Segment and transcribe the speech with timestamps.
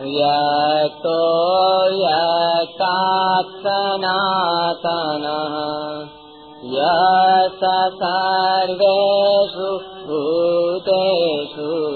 [0.00, 5.56] व्यक्तो यकात् सनातनः
[6.76, 11.86] यस सर्वेषु भूतेषु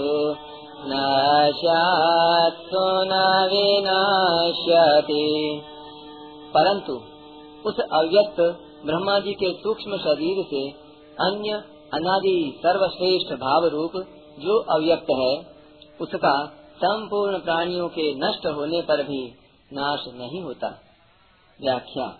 [0.87, 5.63] नश्यत्सु न विनश्यति।
[6.55, 7.01] परंतु
[7.69, 10.75] उस अव्यक्त ब्रह्मा जी के सूक्ष्म शरीर से
[11.27, 13.93] अन्य अनादि सर्वश्रेष्ठ भाव रूप
[14.39, 15.47] जो अव्यक्त है,
[16.01, 16.53] उसका
[16.85, 19.35] संपूर्ण प्राणियों के नष्ट होने पर भी
[19.73, 20.81] नाश नहीं होता।
[21.61, 22.19] व्याख्या।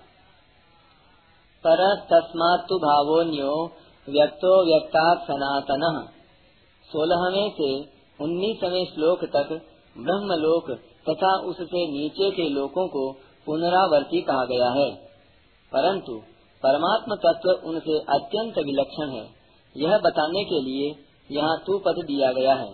[1.67, 3.71] पर तस्मात्तु भावोन्यो
[4.09, 6.09] व्यक्तो व्यक्ता सनातन
[6.93, 7.81] सोलहवें से
[8.25, 9.49] उन्नीसवें श्लोक तक
[9.99, 10.71] ब्रह्मलोक
[11.09, 13.13] तथा उससे नीचे के लोकों को
[13.47, 14.95] पुनरावर्ती कहा गया है।
[15.73, 16.23] परंतु
[16.63, 19.31] परमात्म तत्व उनसे अत्यंत विलक्षण है।
[19.77, 20.95] यह बताने के लिए
[21.31, 22.73] यहाँ तू पद दिया गया है।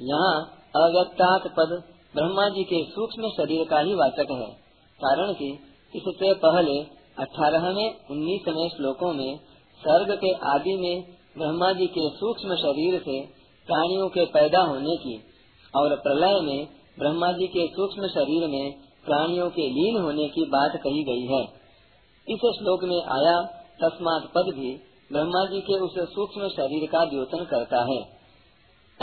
[0.00, 1.82] यहाँ अव्यक्तात् पद
[2.14, 4.50] ब्रह्मा जी के सूक्ष्म शरीर का ही वाचक है।
[5.04, 5.58] कारण कि
[5.96, 6.80] इससे पहले
[7.18, 9.38] अठारहवें, उन्नीसवें श्लोकों में
[9.86, 11.04] सर्ग के आदि में
[11.38, 13.20] ब्रह्मा जी के सूक्ष्म शरीर से
[13.66, 15.22] प्राणियों के पैदा होने की
[15.76, 18.72] और प्रलय में ब्रह्मा जी के सूक्ष्म शरीर में
[19.04, 21.42] प्राणियों के लीन होने की बात कही गई है।
[22.28, 23.42] इस श्लोक में आया,
[23.82, 24.74] तस्मात पद भी
[25.12, 28.00] ब्रह्मा जी के उस सूक्ष्म शरीर का द्योतन करता है।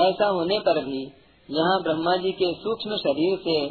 [0.09, 1.03] ऐसा होने पर भी
[1.51, 3.65] यहाँ ब्रह्मा जी के सूक्ष्म शरीर से,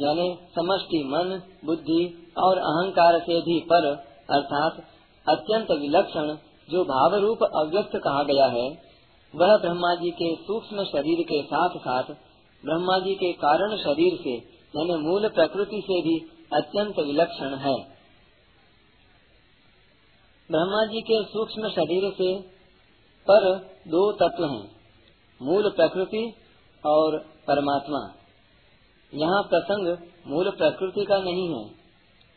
[0.00, 3.86] यानी समष्टि मन, बुद्धि और अहंकार से भी पर,
[4.30, 4.95] अर्थात
[5.26, 6.36] अत्यंत विलक्षण,
[6.68, 8.66] जो भाव रूप अव्यक्त कहा गया है,
[9.34, 12.12] वह ब्रह्मा जी के सूक्ष्म शरीर के साथ साथ
[12.62, 14.34] ब्रह्मा जी के कारण शरीर से,
[14.74, 16.16] यानी मूल प्रकृति से भी
[16.54, 17.74] अत्यंत विलक्षण है।
[20.50, 22.30] ब्रह्मा जी के सूक्ष्म शरीर से
[23.26, 23.46] पर
[23.88, 24.64] दो तत्व हैं,
[25.40, 26.22] मूल प्रकृति
[26.84, 27.18] और
[27.48, 28.00] परमात्मा।
[29.12, 29.96] यहाँ प्रसंग
[30.26, 31.64] मूल प्रकृति का नहीं है,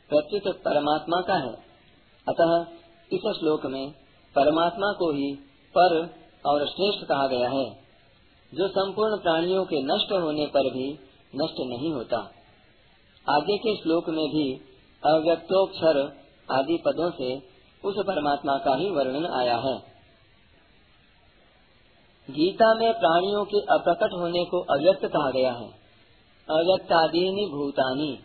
[0.10, 1.54] प्रत्युत परमात्मा का है।
[2.28, 2.79] अतः
[3.14, 3.92] इस श्लोक में
[4.36, 5.36] परमात्मा को ही
[5.78, 6.10] पर
[6.46, 7.70] और श्रेष्ठ कहा गया है,
[8.54, 10.94] जो संपूर्ण प्राणियों के नष्ट होने पर भी
[11.36, 12.18] नष्ट नहीं होता।
[13.30, 14.54] आगे के श्लोक में भी
[15.06, 16.20] अव्यक्तोक्षर
[16.52, 17.36] आदि पदों से
[17.86, 19.78] उस परमात्मा का ही वर्णन आया है।
[22.30, 25.68] गीता में प्राणियों के अप्रकट होने को अव्यक्त कहा गया है।
[26.50, 28.20] अव्यक्तादीनी भूतानी।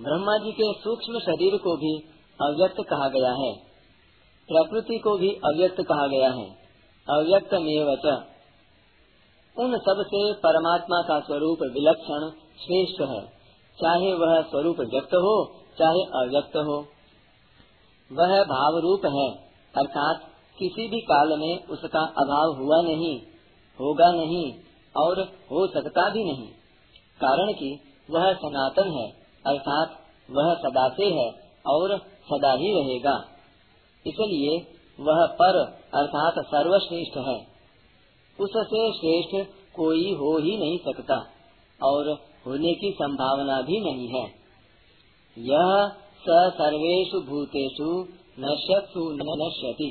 [0.00, 1.98] ब्रह्मा जी के सूक्ष्म शरीर को भी
[2.42, 3.65] अव्यक्त कहा गया है।
[4.52, 6.50] प्रकृति को भी अव्यक्त कहा गया है।
[7.10, 7.84] अव्यक्त में
[9.58, 13.26] उन सबसे परमात्मा का स्वरूप विलक्षण श्रेष्ठ है।
[13.82, 16.86] चाहे वह स्वरूप व्यक्त हो, चाहे अव्यक्त हो।
[18.12, 19.30] वह भाव रूप है,
[19.76, 20.20] अर्थात
[20.58, 23.20] किसी भी काल में उसका अभाव हुआ नहीं,
[23.80, 24.52] होगा नहीं
[24.96, 26.48] और हो सकता भी नहीं।
[27.20, 27.80] कारण कि
[28.10, 29.10] वह सनातन है,
[29.46, 29.88] अर्थात
[30.30, 31.30] वह सदा से है
[31.66, 33.24] और सदा ही रहेगा।
[34.06, 34.56] इसलिए
[35.00, 35.58] वह पर
[35.94, 37.38] अर्थात सर्वश्रेष्ठ है।
[38.40, 41.16] उससे श्रेष्ठ कोई हो ही नहीं सकता
[41.80, 42.08] और
[42.46, 44.26] होने की संभावना भी नहीं है।
[45.36, 47.90] यह स सर्वेषु भूतेषु
[48.40, 49.90] नश्यत्सु नश्यति।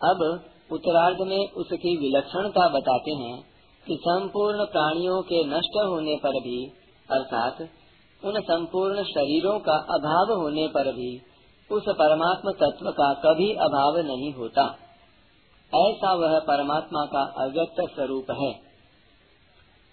[0.00, 0.40] अब
[0.72, 3.36] उत्तरार्ध में उसकी विलक्षणता बताते हैं
[3.86, 6.66] कि संपूर्ण प्राणियों के नष्ट होने पर भी,
[7.08, 7.60] अर्थात
[8.22, 11.16] उन संपूर्ण शरीरों का अभाव होने पर भी
[11.72, 14.62] उस परमात्म तत्व का कभी अभाव नहीं होता।
[15.74, 18.60] ऐसा वह परमात्मा का अव्यक्त स्वरूप है।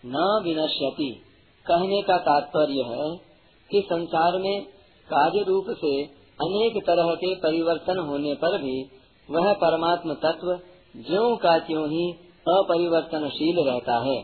[0.05, 1.21] न विनश्यति।
[1.65, 3.17] कहने का तात्पर्य है
[3.71, 4.61] कि संसार में
[5.13, 6.03] कार्य रूप से
[6.41, 8.83] अनेक तरह के परिवर्तन होने पर भी
[9.31, 10.59] वह परमात्म तत्व
[10.97, 12.11] ज्यो का त्यों ही
[12.47, 14.23] अपरिवर्तनशील रहता है।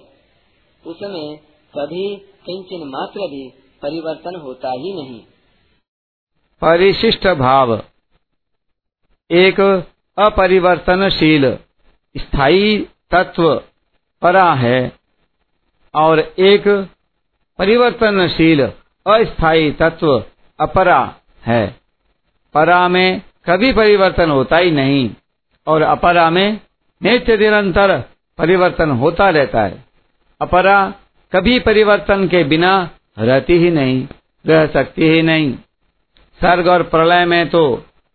[0.88, 1.38] उसमें
[1.78, 3.50] कभी किंचन मात्र भी
[3.82, 5.22] परिवर्तन होता ही नहीं।
[6.62, 7.84] परिशिष्ट भाव।
[9.32, 9.60] एक,
[10.18, 11.58] अपरिवर्तनशील,
[12.18, 13.64] स्थायी तत्व
[14.22, 14.92] परा है।
[15.96, 16.90] और एक,
[17.58, 18.66] परिवर्तनशील,
[19.08, 20.26] अस्थायी तत्व
[20.60, 21.16] अपरा
[21.46, 21.76] है।
[22.54, 25.16] परा में कभी परिवर्तन होता ही नहीं,
[25.68, 26.60] और अपरा में
[27.04, 28.04] नित्य निरंतर
[28.38, 29.86] परिवर्तन होता रहता है।
[30.42, 30.94] अपरा
[31.34, 34.08] कभी परिवर्तन के बिना रहती ही नहीं,
[34.48, 35.58] रह सकती ही नहीं।
[36.42, 37.64] सर्ग और प्रलय में तो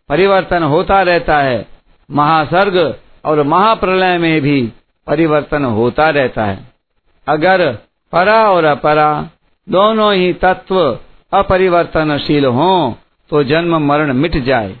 [0.09, 1.65] परिवर्तन होता रहता है।
[2.09, 2.77] महासर्ग
[3.25, 4.61] और महाप्रलय में भी
[5.07, 6.59] परिवर्तन होता रहता है।
[7.27, 7.71] अगर
[8.13, 9.09] परा और अपरा
[9.67, 10.79] दोनों ही तत्व
[11.31, 12.93] अपरिवर्तनशील हों
[13.31, 14.75] तो जन्म मरण मिट जाए।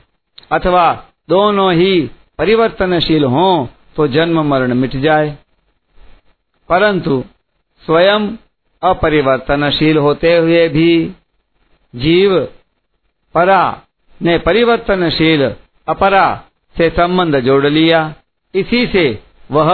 [0.51, 0.85] अथवा
[1.29, 5.37] दोनों ही परिवर्तनशील हों तो जन्म मरण मिट जाए।
[6.69, 7.23] परंतु
[7.85, 8.29] स्वयं
[8.81, 10.91] अपरिवर्तनशील होते हुए भी
[11.93, 12.37] जीव
[13.37, 13.63] परा
[14.21, 15.43] ने परिवर्तनशील
[15.87, 16.25] अपरा
[16.75, 17.99] से संबंध जोड़ लिया
[18.53, 19.03] इसी से
[19.49, 19.69] वह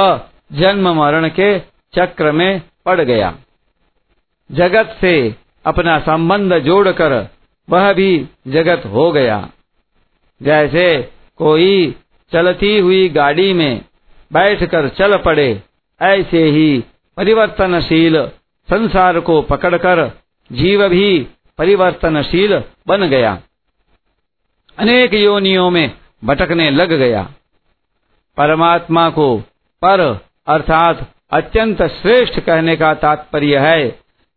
[0.53, 1.47] जन्म मरण के
[1.93, 3.33] चक्र में पड़ गया
[4.49, 5.13] जगत से
[5.65, 7.15] अपना संबंध जोड़कर
[7.67, 8.09] वह भी
[8.47, 9.37] जगत हो गया
[10.41, 10.87] जैसे
[11.39, 11.95] कोई
[12.31, 13.81] चलती हुई गाड़ी में
[14.31, 15.47] बैठकर चल पड़े
[16.01, 16.67] ऐसे ही
[17.17, 18.17] परिवर्तनशील
[18.69, 20.05] संसार को पकड़कर
[20.51, 21.07] जीव भी
[21.59, 23.37] परिवर्तनशील बन गया
[24.77, 25.91] अनेक योनियों में
[26.23, 27.23] भटकने लग गया।
[28.37, 29.37] परमात्मा को
[29.81, 29.99] पर
[30.47, 33.87] अर्थात अत्यंत श्रेष्ठ कहने का तात्पर्य है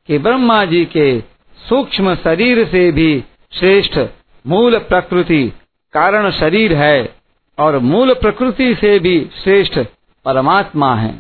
[0.09, 1.21] कि ब्रह्मा जी के
[1.69, 3.99] सूक्ष्म शरीर से भी श्रेष्ठ
[4.47, 5.45] मूल प्रकृति
[5.93, 7.15] कारण शरीर है
[7.59, 9.79] और मूल प्रकृति से भी श्रेष्ठ
[10.25, 11.15] परमात्मा है।